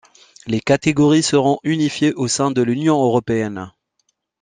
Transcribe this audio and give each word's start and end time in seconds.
Les 0.47 0.61
catégories 0.61 1.21
seront 1.21 1.59
unifiées 1.61 2.11
au 2.15 2.27
sein 2.27 2.49
de 2.49 2.63
l’Union 2.63 2.95
européenne. 2.97 3.69